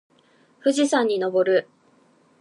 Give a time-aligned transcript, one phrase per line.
[0.59, 1.67] 富士山に登る